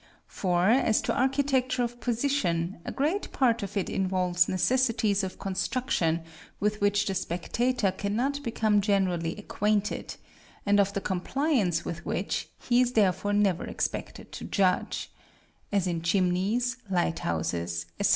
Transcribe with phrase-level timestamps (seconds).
[0.25, 6.23] For, as to architecture of position, a great part of it involves necessities of construction
[6.59, 10.15] with which the spectator cannot become generally acquainted,
[10.65, 15.11] and of the compliance with which he is therefore never expected to judge,
[15.71, 18.09] as in chimneys, light houses, &c.